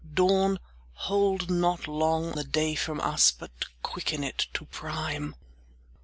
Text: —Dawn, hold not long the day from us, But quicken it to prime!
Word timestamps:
—Dawn, 0.15 0.59
hold 0.93 1.51
not 1.51 1.87
long 1.87 2.31
the 2.31 2.43
day 2.43 2.73
from 2.73 2.99
us, 3.01 3.29
But 3.29 3.51
quicken 3.83 4.23
it 4.23 4.47
to 4.55 4.65
prime! 4.65 5.35